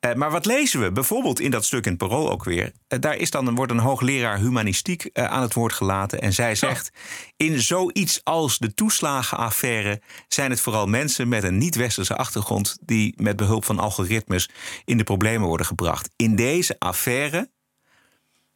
[0.00, 2.72] Eh, maar wat lezen we bijvoorbeeld in dat stuk in het Parool ook weer?
[2.88, 6.20] Eh, daar is dan, wordt een hoogleraar humanistiek eh, aan het woord gelaten.
[6.20, 6.90] En zij zegt:
[7.36, 12.78] In zoiets als de toeslagenaffaire zijn het vooral mensen met een niet-westerse achtergrond.
[12.80, 14.48] die met behulp van algoritmes
[14.84, 16.10] in de problemen worden gebracht.
[16.16, 17.50] In deze affaire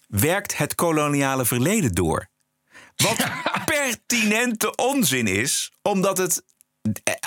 [0.06, 2.28] werkt het koloniale verleden door.
[2.96, 3.26] Wat
[3.64, 6.44] pertinente onzin is, omdat het.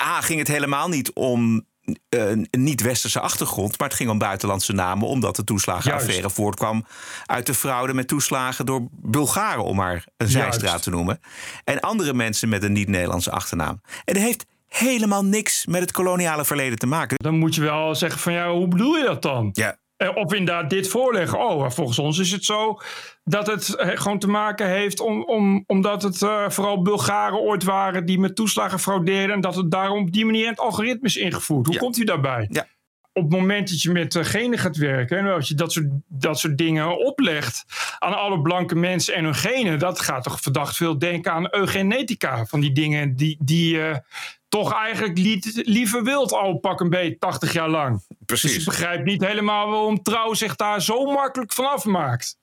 [0.00, 1.66] A ging het helemaal niet om
[2.08, 6.34] een niet-westerse achtergrond, maar het ging om buitenlandse namen, omdat de toeslagenaffaire Juist.
[6.36, 6.86] voortkwam
[7.26, 10.82] uit de fraude met toeslagen door Bulgaren, om maar een zijstraat Juist.
[10.82, 11.20] te noemen.
[11.64, 13.80] En andere mensen met een niet-Nederlandse achternaam.
[14.04, 17.16] En dat heeft helemaal niks met het koloniale verleden te maken.
[17.22, 19.50] Dan moet je wel zeggen van ja, hoe bedoel je dat dan?
[19.52, 19.76] Ja.
[19.96, 21.38] Eh, Of inderdaad dit voorleggen.
[21.38, 22.78] Oh, volgens ons is het zo
[23.28, 27.64] dat het eh, gewoon te maken heeft om, om, omdat het eh, vooral Bulgaren ooit
[27.64, 31.16] waren die met toeslagen fraudeerden en dat het daarom op die manier het algoritme is
[31.16, 31.66] ingevoerd.
[31.66, 31.80] Hoe Ja.
[31.80, 32.46] komt u daarbij?
[32.50, 32.66] Ja.
[33.12, 35.86] Op het moment dat je met eh, genen gaat werken en als je dat soort,
[36.08, 37.64] dat soort dingen oplegt
[37.98, 42.44] aan alle blanke mensen en hun genen, dat gaat toch verdacht veel denken aan eugenetica.
[42.44, 43.80] Van die dingen die, die
[44.48, 48.04] toch eigenlijk liet, liever wild al pak een beet 80 jaar lang.
[48.26, 48.50] Precies.
[48.50, 52.36] Dus ik begrijp niet helemaal waarom Trouw zich daar zo makkelijk van afmaakt.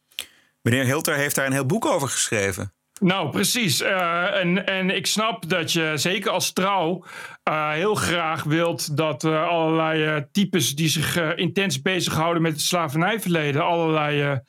[0.64, 2.74] Meneer Hilter heeft daar een heel boek over geschreven.
[3.00, 3.82] Nou, precies.
[3.82, 7.06] Eh, en, en ik snap dat je, zeker als trouw,
[7.44, 13.64] eh, heel graag wilt dat eh, allerlei types die zich intens bezighouden met het slavernijverleden,
[13.64, 14.40] allerlei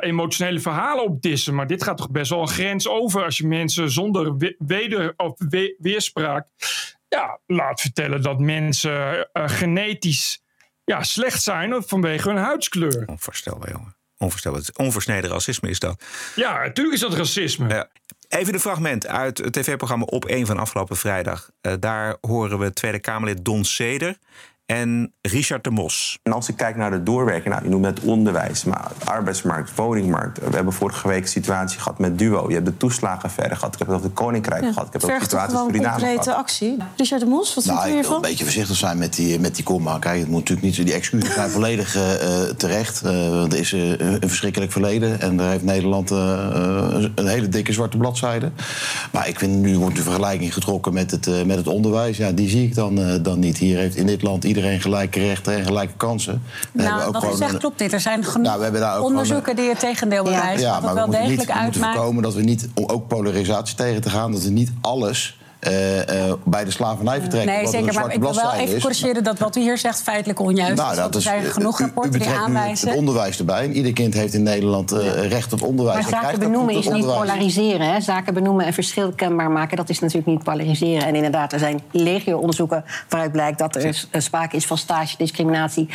[0.00, 1.54] emotionele verhalen opdissen.
[1.54, 5.12] Maar dit gaat toch best wel een grens over als je mensen zonder we- weder,
[5.16, 6.48] of we- weerspraak
[7.08, 10.42] ja, laat vertellen dat mensen genetisch
[10.84, 13.02] ja, slecht zijn vanwege hun huidskleur.
[13.06, 13.96] Onvoorstelbaar, jongen.
[14.24, 14.62] Onvoorstelbaar.
[14.76, 16.02] Onversneden racisme is dat.
[16.34, 17.68] Ja, natuurlijk is dat racisme.
[17.68, 17.88] Ja.
[18.28, 21.50] Even een fragment uit het tv-programma Op 1 van afgelopen vrijdag.
[21.62, 24.18] Uh, daar horen we Tweede Kamerlid Don Seder
[24.66, 26.18] en Richard de Mos.
[26.22, 30.38] En als ik kijk naar de doorwerking, nou, je noemt het onderwijs, maar arbeidsmarkt, woningmarkt.
[30.48, 32.48] We hebben vorige week een situatie gehad met Duo.
[32.48, 33.72] Je hebt de toeslagen verder gehad.
[33.72, 34.72] Ik heb het over de Koninkrijk Ja.
[34.72, 34.86] gehad.
[34.86, 36.38] Ik heb het over de situatie in gewoon Suriname concrete gehad.
[36.38, 36.76] actie?
[36.96, 38.14] Richard de Mos, wat Nou, vindt u ik wil hiervan?
[38.16, 39.98] een beetje voorzichtig zijn met die, met die komma.
[39.98, 42.14] Kijk, het moet natuurlijk niet, die excuses zijn volledig eh,
[42.48, 43.02] eh, terecht.
[43.02, 45.20] Eh, want er is een verschrikkelijk verleden.
[45.20, 48.50] En daar heeft Nederland een hele dikke zwarte bladzijde.
[49.12, 52.16] Maar ik vind, nu wordt de vergelijking getrokken met het, met het onderwijs.
[52.16, 53.58] Ja, die zie ik dan, dan niet.
[53.58, 56.42] Hier heeft in dit land iedereen gelijke rechten en gelijke kansen.
[56.72, 57.92] Dan Nou, wat u zegt klopt niet.
[57.92, 60.66] Er zijn genoeg Nou, ook onderzoeken die het tegendeel bewijzen.
[60.66, 61.96] Ja, dat maar het we wel moeten, niet, degelijk we moeten uitmaakt.
[61.96, 66.28] voorkomen dat we niet, om ook polarisatie tegen te gaan, dat we niet alles eh,
[66.28, 67.54] eh, bij de slavernij vertrekken.
[67.54, 67.94] Nee, zeker.
[67.94, 70.96] Maar ik wil wel even corrigeren dat wat u hier zegt feitelijk onjuist Nou, is.
[70.96, 72.88] dat er zijn genoeg rapporten die aanwijzen.
[72.88, 73.62] Het onderwijs erbij.
[73.62, 76.04] En ieder kind heeft in Nederland eh, recht op onderwijs.
[76.04, 77.92] Maar En zaken benoemen is niet polariseren.
[77.92, 78.00] Hè?
[78.00, 81.06] Zaken benoemen en verschil kenbaar maken, dat is natuurlijk niet polariseren.
[81.06, 85.88] En inderdaad, er zijn legio onderzoeken waaruit blijkt dat er sprake is van stage discriminatie.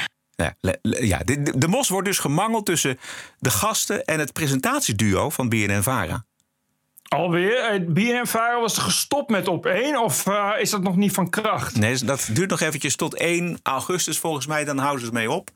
[0.82, 3.00] Ja, de, de mos wordt dus gemangeld tussen
[3.40, 6.24] de gasten en het presentatieduo van BNN Vara.
[7.16, 7.58] Alweer?
[7.58, 11.76] Eh, BNN-Vara was gestopt met op één of eh, is dat nog niet van kracht?
[11.80, 14.66] Nee, dat duurt nog eventjes tot 1 augustus volgens mij.
[14.66, 15.50] Dan houden ze het mee op.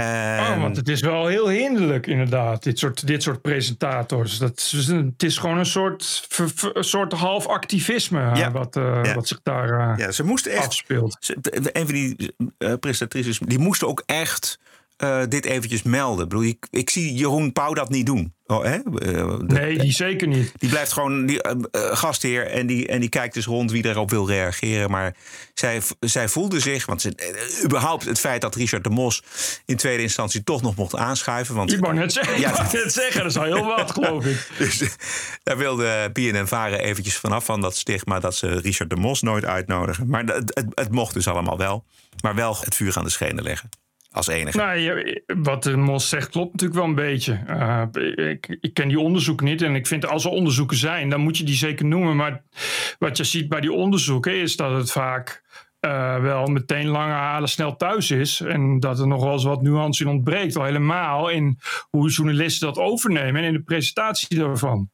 [0.00, 4.38] Oh, want het is wel heel hinderlijk, inderdaad, dit soort, dit soort presentators.
[4.38, 8.74] Dat is het is gewoon een soort, ver- ver- een soort half activisme eh, wat,
[8.74, 9.14] Ja.
[9.14, 10.66] wat zich daar eh, Ja, ze moesten echt.
[10.66, 11.16] afspeelt.
[11.20, 11.36] Ze-
[11.72, 12.34] Een van die
[12.80, 14.58] presentatrices, die moesten ook echt
[14.96, 16.22] eh, dit eventjes melden.
[16.24, 18.34] Ik, bedoel, ik, ik zie Jeroen Pauw dat niet doen.
[18.46, 18.78] Oh, hè?
[18.98, 20.52] Eh, Nee, die zeker niet.
[20.58, 21.56] Die blijft gewoon die, eh,
[21.96, 24.90] gastheer en die, en die kijkt dus rond wie erop wil reageren.
[24.90, 25.16] Maar
[25.54, 27.12] zij, zij voelde zich, want ze,
[27.64, 29.22] überhaupt het feit dat Richard de Mos
[29.64, 31.54] in tweede instantie toch nog mocht aanschuiven.
[31.54, 32.68] Want, Ik wou net zeggen, Ja.
[32.72, 34.48] net zeggen dat is al heel wat, geloof ik.
[34.58, 34.82] Dus
[35.42, 39.44] daar wilde BNN Varen eventjes vanaf van dat stigma dat ze Richard de Mos nooit
[39.44, 40.08] uitnodigen.
[40.08, 41.84] Maar het, het, het mocht dus allemaal wel.
[42.22, 43.68] Maar wel het vuur aan de schenen leggen.
[44.16, 44.56] Als enige.
[44.58, 47.32] Nou, wat de Mos zegt klopt natuurlijk wel een beetje.
[47.46, 47.82] Eh,
[48.28, 51.38] ik, ik ken die onderzoeken niet en ik vind als er onderzoeken zijn, dan moet
[51.38, 52.16] je die zeker noemen.
[52.16, 52.42] Maar
[52.98, 55.42] wat je ziet bij die onderzoeken is dat het vaak
[55.80, 58.40] eh, wel meteen lange halen snel thuis is.
[58.40, 60.56] En dat er nog wel eens wat nuance in ontbreekt.
[60.56, 61.58] Al helemaal in
[61.90, 64.90] hoe journalisten dat overnemen en in de presentatie daarvan.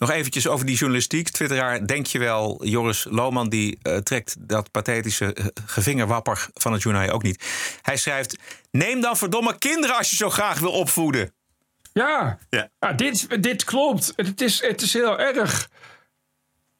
[0.00, 1.28] Nog eventjes over die journalistiek.
[1.28, 3.48] Twitteraar, denk je wel, Joris Lohman...
[3.48, 7.44] die eh, trekt dat pathetische eh, gevingerwapper van het journaal ook niet.
[7.82, 8.38] Hij schrijft,
[8.70, 11.32] neem dan verdomme kinderen als je zo graag wil opvoeden.
[11.92, 12.68] Ja, Ja.
[12.78, 14.12] Ah, dit, dit klopt.
[14.16, 15.68] Het is, het is heel erg.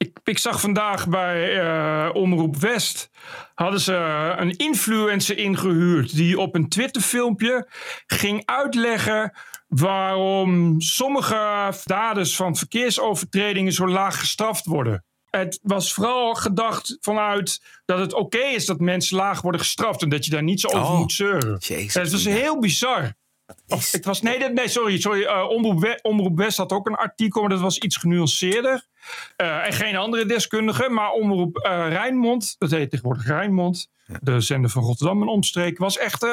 [0.01, 3.09] Ik, ik zag vandaag bij eh, Omroep West.
[3.55, 3.93] hadden ze
[4.37, 6.15] een influencer ingehuurd.
[6.15, 7.67] die op een Twitterfilmpje
[8.05, 9.33] ging uitleggen.
[9.67, 15.05] waarom sommige daders van verkeersovertredingen zo laag gestraft worden.
[15.29, 20.01] Het was vooral gedacht vanuit dat het oké is dat mensen laag worden gestraft.
[20.01, 21.57] en dat je daar niet zo over Oh, moet zeuren.
[21.59, 23.13] jezus, het was heel bizar.
[23.67, 24.99] Of, het was, nee, sorry.
[24.99, 28.85] sorry eh, Omroep, Omroep West had ook een artikel, maar dat was iets genuanceerder.
[29.35, 33.89] Eh, en geen andere deskundige, maar Omroep eh, Rijnmond, dat heet tegenwoordig Rijnmond,
[34.21, 36.25] de zender van Rotterdam en omstreken, was echt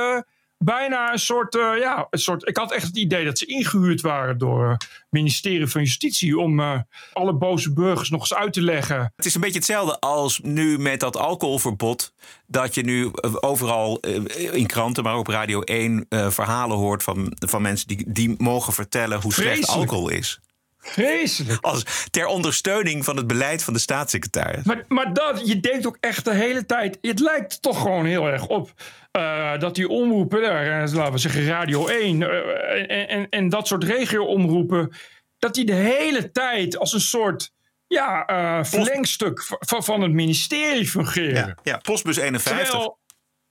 [0.59, 2.49] bijna een soort, eh, ja, een soort.
[2.49, 6.61] Ik had echt het idee dat ze ingehuurd waren door het ministerie van Justitie om
[6.61, 6.79] eh,
[7.13, 9.13] alle boze burgers nog eens uit te leggen.
[9.17, 12.13] Het is een beetje hetzelfde als nu met dat alcoholverbod.
[12.47, 16.07] Dat je nu eh, overal eh, in kranten, maar ook op Radio 1...
[16.09, 20.41] eh, verhalen hoort van, van mensen die, die mogen vertellen hoe slecht alcohol is.
[20.79, 21.65] Vreselijk.
[21.65, 24.65] Als ter ondersteuning van het beleid van de staatssecretaris.
[24.65, 26.99] Maar, maar dat, je denkt ook echt de hele tijd.
[27.01, 28.73] Het lijkt toch gewoon heel erg op.
[29.19, 32.23] eh, dat die omroepen, daar, eh, laten we zeggen Radio 1.
[32.23, 34.93] eh, en, en, en dat soort regio-omroepen.
[35.39, 37.57] dat die de hele tijd als een soort.
[37.87, 38.25] Ja,
[38.65, 41.35] verlengstuk van, van het ministerie fungeren.
[41.47, 42.69] Ja, ja, postbus 51.
[42.69, 42.99] Terwijl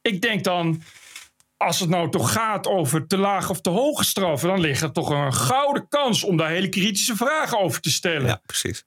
[0.01, 0.81] ik denk dan.
[1.57, 4.91] Als het nou toch gaat over te laag of te hoge straffen, dan ligt er
[4.91, 8.27] toch een gouden kans om daar hele kritische vragen over te stellen.
[8.27, 8.85] Ja, precies.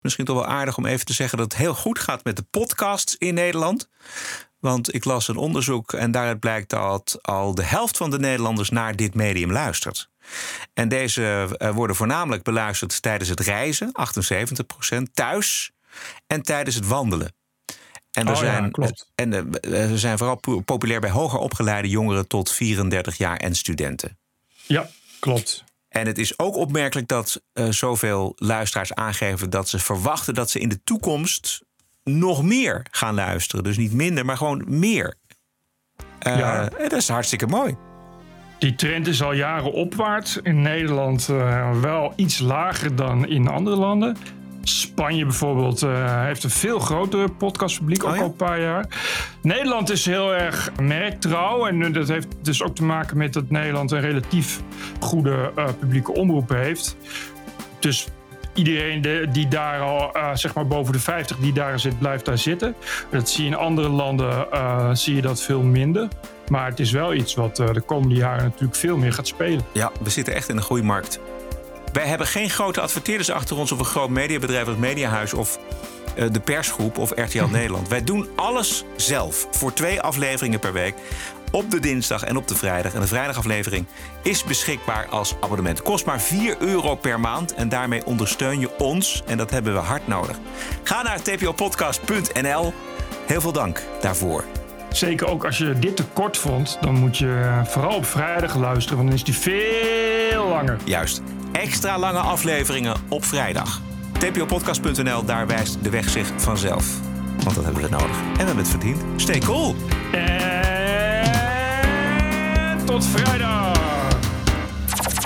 [0.00, 2.42] Misschien toch wel aardig om even te zeggen dat het heel goed gaat met de
[2.42, 3.88] podcasts in Nederland.
[4.60, 8.70] Want ik las een onderzoek en daaruit blijkt dat al de helft van de Nederlanders
[8.70, 10.08] naar dit medium luistert.
[10.74, 13.92] En deze eh, worden voornamelijk beluisterd tijdens het reizen,
[14.96, 15.70] 78%, thuis
[16.26, 17.32] en tijdens het wandelen.
[18.10, 19.10] En, er Oh ja, zijn, klopt.
[19.14, 23.54] en eh, ze zijn vooral po- populair bij hoger opgeleide jongeren tot 34 jaar en
[23.54, 24.18] studenten.
[24.66, 24.88] Ja,
[25.20, 25.64] klopt.
[25.88, 30.58] En het is ook opmerkelijk dat eh, zoveel luisteraars aangeven dat ze verwachten dat ze
[30.58, 31.62] in de toekomst
[32.08, 33.64] nog meer gaan luisteren.
[33.64, 35.14] Dus niet minder, maar gewoon meer.
[36.18, 36.62] Eh, Ja.
[36.62, 37.76] en dat is hartstikke mooi.
[38.58, 40.36] Die trend is al jaren opwaarts.
[40.42, 44.16] In Nederland uh, wel iets lager dan in andere landen.
[44.62, 48.22] Spanje bijvoorbeeld uh, heeft een veel groter podcastpubliek, ook oh ja?
[48.22, 48.86] al een paar jaar.
[49.42, 51.66] Nederland is heel erg merktrouw.
[51.66, 54.60] En dat heeft dus ook te maken met dat Nederland een relatief
[55.00, 56.96] goede publieke omroep heeft.
[57.78, 58.08] Dus
[58.58, 62.24] iedereen de, die daar al, uh, zeg maar boven de 50 die daar zit, blijft
[62.24, 62.74] daar zitten.
[63.10, 66.08] Dat zie je in andere landen, uh, zie je dat veel minder.
[66.48, 69.64] Maar het is wel iets wat uh, de komende jaren natuurlijk veel meer gaat spelen.
[69.72, 71.20] Ja, we zitten echt in een groeimarkt.
[71.92, 75.58] Wij hebben geen grote adverteerders achter ons of een groot mediabedrijf als Mediahuis of
[76.32, 77.88] de persgroep of RTL Nederland.
[77.88, 80.94] Wij doen alles zelf voor twee afleveringen per week
[81.50, 82.94] op de dinsdag en op de vrijdag.
[82.94, 83.86] En de vrijdagaflevering
[84.22, 85.82] is beschikbaar als abonnement.
[85.82, 89.22] Kost maar 4 euro per maand en daarmee ondersteun je ons.
[89.26, 90.38] En dat hebben we hard nodig.
[90.82, 92.72] Ga naar tpopodcast.nl.
[93.26, 94.44] Heel veel dank daarvoor.
[94.88, 98.96] Zeker ook als je dit te kort vond, dan moet je vooral op vrijdag luisteren,
[98.96, 100.76] want dan is die veel langer.
[100.84, 101.22] Juist.
[101.52, 103.80] Extra lange afleveringen op vrijdag.
[104.12, 106.86] tpopodcast.nl, daar wijst de weg zich vanzelf.
[107.42, 108.16] Want dat hebben we nodig.
[108.16, 109.02] En we hebben het verdiend.
[109.16, 109.76] Stay cool!
[112.98, 114.08] Tot vrijdag.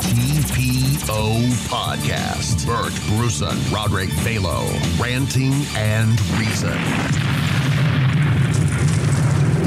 [0.00, 1.32] TPO
[1.68, 2.66] Podcast.
[2.66, 4.60] Bert Bruson, Roderick Balo,
[5.00, 6.78] Ranting and Reason.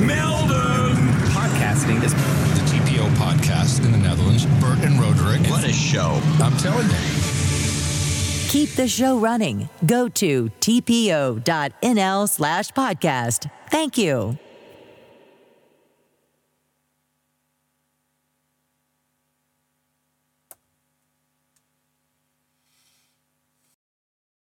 [0.05, 0.95] Melden!
[1.33, 4.45] Podcasting is the TPO podcast in the Netherlands.
[4.59, 5.49] Bert and Roderick.
[5.49, 6.21] What a show.
[6.39, 6.95] I'm telling you.
[8.49, 9.67] Keep the show running.
[9.85, 13.49] Go to tpo.nl slash podcast.
[13.69, 14.37] Thank you.